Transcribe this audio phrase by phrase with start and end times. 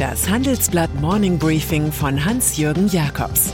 [0.00, 3.52] Das Handelsblatt Morning Briefing von Hans-Jürgen Jakobs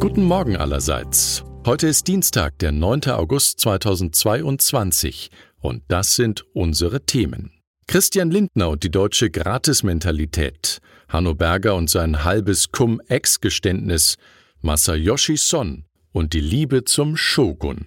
[0.00, 1.44] Guten Morgen allerseits.
[1.64, 3.04] Heute ist Dienstag, der 9.
[3.06, 5.30] August 2022
[5.60, 7.52] und das sind unsere Themen.
[7.86, 14.18] Christian Lindner und die deutsche Gratismentalität, Hanno Berger und sein halbes Cum-Ex-Geständnis,
[14.60, 17.86] Masayoshi Son und die Liebe zum Shogun.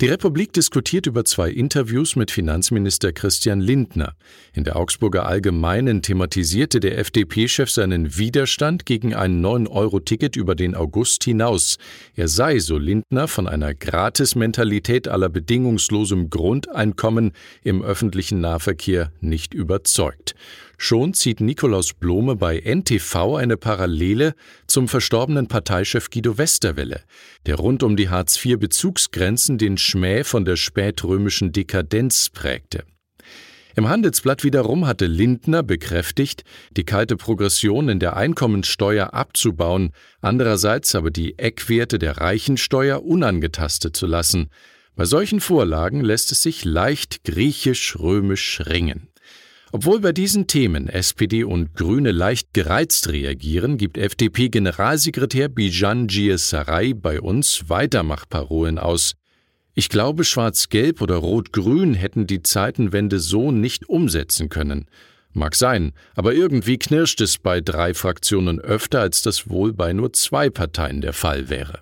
[0.00, 4.14] die Republik diskutiert über zwei Interviews mit Finanzminister Christian Lindner.
[4.52, 11.24] In der Augsburger Allgemeinen thematisierte der FDP-Chef seinen Widerstand gegen ein 9-Euro-Ticket über den August
[11.24, 11.78] hinaus.
[12.14, 17.32] Er sei, so Lindner, von einer Gratismentalität aller bedingungslosem Grundeinkommen
[17.64, 20.36] im öffentlichen Nahverkehr nicht überzeugt.
[20.80, 24.34] Schon zieht Nikolaus Blome bei NTV eine Parallele
[24.68, 27.02] zum verstorbenen Parteichef Guido Westerwelle,
[27.46, 32.84] der rund um die Hartz-IV-Bezugsgrenzen den Schmäh von der spätrömischen Dekadenz prägte.
[33.74, 36.44] Im Handelsblatt wiederum hatte Lindner bekräftigt,
[36.76, 39.90] die kalte Progression in der Einkommensteuer abzubauen,
[40.20, 44.48] andererseits aber die Eckwerte der Reichensteuer unangetastet zu lassen.
[44.94, 49.08] Bei solchen Vorlagen lässt es sich leicht griechisch-römisch ringen.
[49.70, 57.20] Obwohl bei diesen Themen SPD und Grüne leicht gereizt reagieren, gibt FDP-Generalsekretär Bijan Sarai bei
[57.20, 59.12] uns Weitermachparolen aus.
[59.74, 64.86] Ich glaube, Schwarz-Gelb oder Rot-Grün hätten die Zeitenwende so nicht umsetzen können.
[65.32, 70.12] Mag sein, aber irgendwie knirscht es bei drei Fraktionen öfter, als das wohl bei nur
[70.14, 71.80] zwei Parteien der Fall wäre.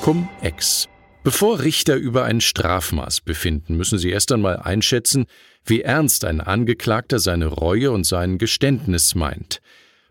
[0.00, 0.88] Cum-Ex
[1.24, 5.24] Bevor Richter über ein Strafmaß befinden, müssen sie erst einmal einschätzen,
[5.64, 9.62] wie ernst ein Angeklagter seine Reue und sein Geständnis meint.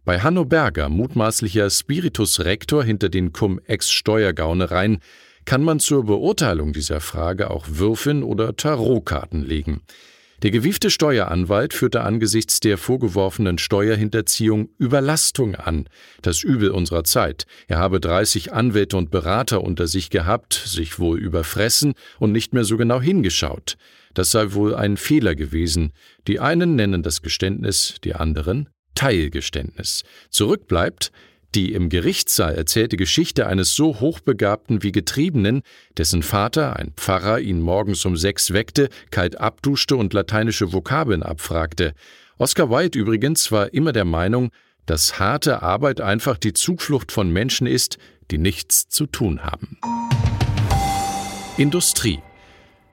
[0.05, 5.01] Bei Hanno Berger, mutmaßlicher Spiritus Rector hinter den Cum-Ex-Steuergaunereien,
[5.45, 9.81] kann man zur Beurteilung dieser Frage auch Würfeln oder Tarotkarten legen.
[10.43, 15.87] Der gewiefte Steueranwalt führte angesichts der vorgeworfenen Steuerhinterziehung Überlastung an,
[16.21, 17.45] das Übel unserer Zeit.
[17.69, 22.65] Er habe 30 Anwälte und Berater unter sich gehabt, sich wohl überfressen und nicht mehr
[22.65, 23.77] so genau hingeschaut.
[24.13, 25.93] Das sei wohl ein Fehler gewesen.
[26.27, 30.03] Die einen nennen das Geständnis, die anderen Teilgeständnis.
[30.29, 31.13] Zurück bleibt,
[31.55, 35.61] die im Gerichtssaal erzählte Geschichte eines so hochbegabten wie Getriebenen,
[35.97, 41.93] dessen Vater, ein Pfarrer, ihn morgens um sechs weckte, kalt abduschte und lateinische Vokabeln abfragte.
[42.37, 44.49] Oscar Wilde übrigens war immer der Meinung,
[44.85, 47.97] dass harte Arbeit einfach die Zuflucht von Menschen ist,
[48.31, 49.77] die nichts zu tun haben.
[51.57, 52.19] Industrie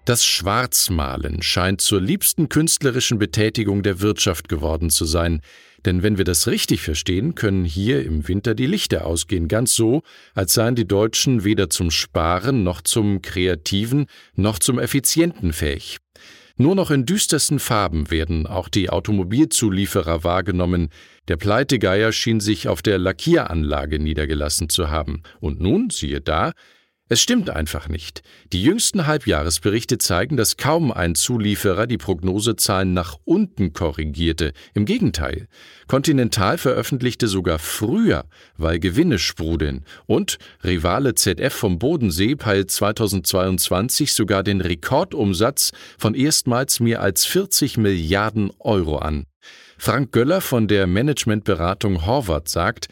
[0.05, 5.41] das Schwarzmalen scheint zur liebsten künstlerischen Betätigung der Wirtschaft geworden zu sein.
[5.84, 10.03] Denn wenn wir das richtig verstehen, können hier im Winter die Lichter ausgehen, ganz so,
[10.34, 15.99] als seien die Deutschen weder zum Sparen noch zum Kreativen noch zum Effizienten fähig.
[16.56, 20.91] Nur noch in düstersten Farben werden auch die Automobilzulieferer wahrgenommen.
[21.28, 25.22] Der Pleitegeier schien sich auf der Lackieranlage niedergelassen zu haben.
[25.41, 26.53] Und nun, siehe da,
[27.12, 28.22] es stimmt einfach nicht.
[28.53, 34.53] Die jüngsten Halbjahresberichte zeigen, dass kaum ein Zulieferer die Prognosezahlen nach unten korrigierte.
[34.75, 35.48] Im Gegenteil.
[35.88, 38.26] Continental veröffentlichte sogar früher,
[38.56, 39.84] weil Gewinne sprudeln.
[40.06, 47.77] Und Rivale ZF vom Bodensee peilt 2022 sogar den Rekordumsatz von erstmals mehr als 40
[47.77, 49.27] Milliarden Euro an.
[49.78, 52.86] Frank Göller von der Managementberatung Horvath sagt,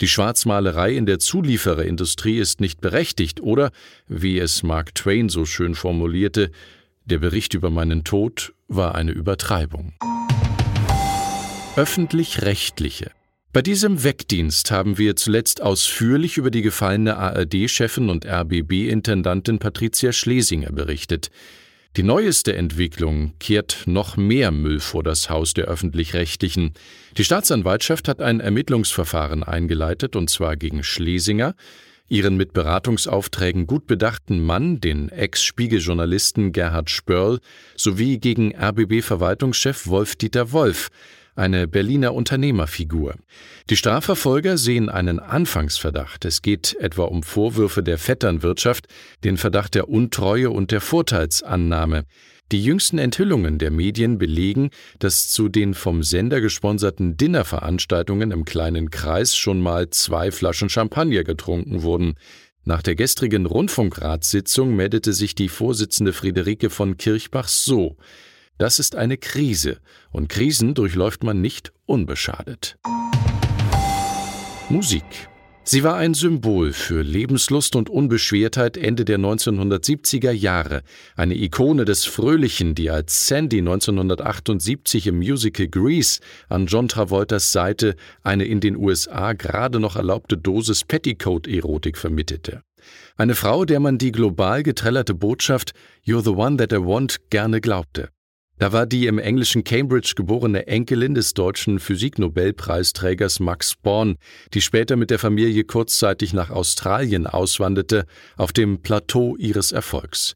[0.00, 3.70] die Schwarzmalerei in der Zuliefererindustrie ist nicht berechtigt oder,
[4.06, 6.50] wie es Mark Twain so schön formulierte,
[7.04, 9.94] der Bericht über meinen Tod war eine Übertreibung.
[11.76, 13.12] Öffentlich-rechtliche
[13.50, 20.70] bei diesem Wegdienst haben wir zuletzt ausführlich über die gefallene ARD-Chefin und RBB-Intendantin Patricia Schlesinger
[20.70, 21.30] berichtet.
[21.96, 26.74] Die neueste Entwicklung kehrt noch mehr Müll vor das Haus der öffentlich-rechtlichen.
[27.16, 31.54] Die Staatsanwaltschaft hat ein Ermittlungsverfahren eingeleitet, und zwar gegen Schlesinger.
[32.08, 37.40] Ihren mit Beratungsaufträgen gut bedachten Mann, den Ex-Spiegeljournalisten Gerhard Spörl,
[37.76, 40.88] sowie gegen RBB-Verwaltungschef Wolf-Dieter Wolf,
[41.38, 43.14] eine Berliner Unternehmerfigur.
[43.70, 46.24] Die Strafverfolger sehen einen Anfangsverdacht.
[46.24, 48.88] Es geht etwa um Vorwürfe der Vetternwirtschaft,
[49.24, 52.04] den Verdacht der Untreue und der Vorteilsannahme.
[52.50, 58.90] Die jüngsten Enthüllungen der Medien belegen, dass zu den vom Sender gesponserten Dinnerveranstaltungen im kleinen
[58.90, 62.14] Kreis schon mal zwei Flaschen Champagner getrunken wurden.
[62.64, 67.96] Nach der gestrigen Rundfunkratssitzung meldete sich die Vorsitzende Friederike von Kirchbach so
[68.58, 69.78] das ist eine Krise,
[70.10, 72.76] und Krisen durchläuft man nicht unbeschadet.
[74.68, 75.28] Musik
[75.70, 80.80] Sie war ein Symbol für Lebenslust und Unbeschwertheit Ende der 1970er Jahre,
[81.14, 87.96] eine Ikone des Fröhlichen, die als Sandy 1978 im Musical Grease an John Travoltas Seite
[88.22, 92.62] eine in den USA gerade noch erlaubte Dosis Petticoat-Erotik vermittelte.
[93.18, 95.74] Eine Frau, der man die global getrellerte Botschaft
[96.06, 98.08] You're the one that I want gerne glaubte.
[98.58, 104.16] Da war die im englischen Cambridge geborene Enkelin des deutschen Physiknobelpreisträgers Max Born,
[104.52, 108.04] die später mit der Familie kurzzeitig nach Australien auswanderte,
[108.36, 110.34] auf dem Plateau ihres Erfolgs.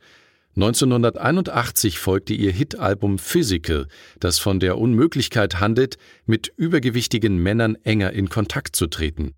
[0.55, 3.89] 1981 folgte ihr Hitalbum Physical,
[4.21, 9.35] das von der Unmöglichkeit handelt, mit übergewichtigen Männern enger in Kontakt zu treten.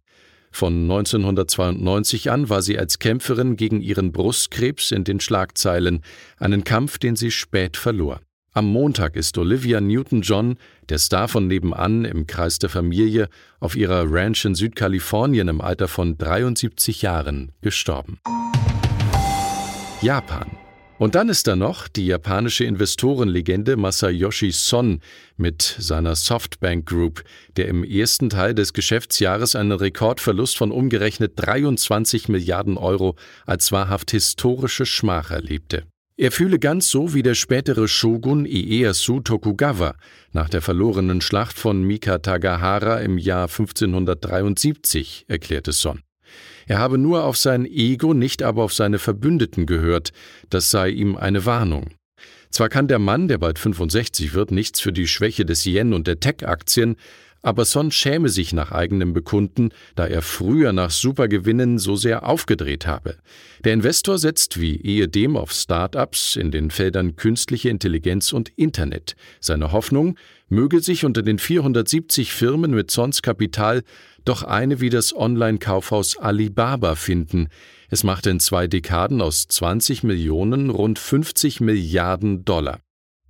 [0.51, 6.03] Von 1992 an war sie als Kämpferin gegen ihren Brustkrebs in den Schlagzeilen,
[6.37, 8.21] einen Kampf, den sie spät verlor.
[8.57, 10.59] Am Montag ist Olivia Newton-John,
[10.89, 13.29] der Star von nebenan im Kreis der Familie,
[13.59, 18.21] auf ihrer Ranch in Südkalifornien im Alter von 73 Jahren gestorben.
[20.03, 20.47] Japan.
[20.99, 25.01] Und dann ist da noch die japanische Investorenlegende Masayoshi Son
[25.37, 27.25] mit seiner Softbank Group,
[27.57, 33.17] der im ersten Teil des Geschäftsjahres einen Rekordverlust von umgerechnet 23 Milliarden Euro
[33.47, 35.83] als wahrhaft historische Schmach erlebte.
[36.17, 39.97] Er fühle ganz so wie der spätere Shogun Ieyasu Tokugawa
[40.31, 46.03] nach der verlorenen Schlacht von Mika Tagahara im Jahr 1573, erklärte Son.
[46.67, 50.13] Er habe nur auf sein Ego, nicht aber auf seine Verbündeten gehört,
[50.51, 51.91] das sei ihm eine Warnung.
[52.49, 56.07] Zwar kann der Mann, der bald 65 wird, nichts für die Schwäche des Yen und
[56.07, 56.95] der Tech-Aktien,
[57.45, 62.87] aber Son schäme sich nach eigenem Bekunden, da er früher nach Supergewinnen so sehr aufgedreht
[62.87, 63.17] habe.
[63.65, 69.15] Der Investor setzt wie ehedem auf Start-ups in den Feldern künstliche Intelligenz und Internet.
[69.41, 70.17] Seine Hoffnung,
[70.49, 73.83] möge sich unter den 470 Firmen mit Sons Kapital
[74.25, 77.49] doch eine wie das Online-Kaufhaus Alibaba finden.
[77.91, 82.84] Es machte in zwei Dekaden aus 20 Millionen rund 50 Milliarden Dollar.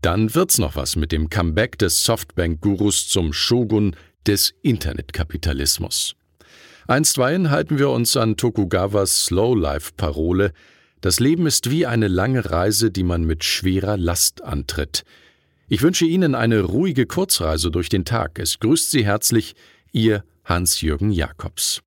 [0.05, 3.97] Dann wird's noch was mit dem Comeback des Softbank-Gurus zum Shogun
[4.27, 6.15] des Internetkapitalismus.
[6.87, 10.53] Einstweilen halten wir uns an Tokugawas Slow-Life-Parole
[11.01, 15.05] Das Leben ist wie eine lange Reise, die man mit schwerer Last antritt.
[15.69, 18.39] Ich wünsche Ihnen eine ruhige Kurzreise durch den Tag.
[18.39, 19.55] Es grüßt Sie herzlich
[19.91, 21.81] Ihr Hans-Jürgen Jakobs.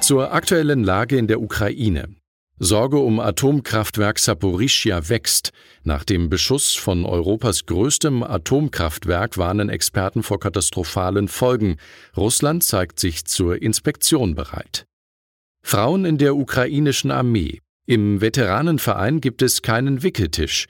[0.00, 2.15] Zur aktuellen Lage in der Ukraine.
[2.58, 5.52] Sorge um Atomkraftwerk Saporischia wächst.
[5.84, 11.76] Nach dem Beschuss von Europas größtem Atomkraftwerk warnen Experten vor katastrophalen Folgen.
[12.16, 14.86] Russland zeigt sich zur Inspektion bereit.
[15.62, 17.60] Frauen in der ukrainischen Armee.
[17.84, 20.64] Im Veteranenverein gibt es keinen Wickeltisch.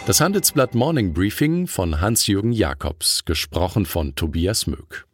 [0.05, 5.07] Das Handelsblatt Morning Briefing von Hans-Jürgen Jakobs, gesprochen von Tobias Möck.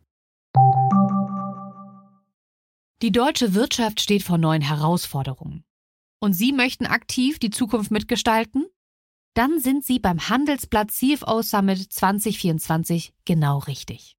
[3.01, 5.63] Die deutsche Wirtschaft steht vor neuen Herausforderungen.
[6.19, 8.65] Und Sie möchten aktiv die Zukunft mitgestalten?
[9.34, 14.19] Dann sind Sie beim Handelsblatt CFO Summit 2024 genau richtig.